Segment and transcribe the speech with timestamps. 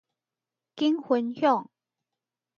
[0.75, 1.69] 緊分享